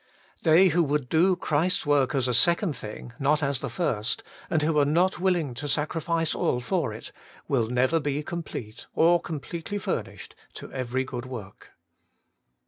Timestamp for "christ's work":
1.35-2.15